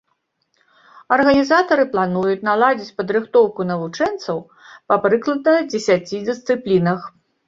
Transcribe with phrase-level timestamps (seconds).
[1.15, 4.37] Арганізатары плануюць наладзіць падрыхтоўку навучэнцаў
[4.93, 6.99] па прыкладна дзесяці дысцыплінах.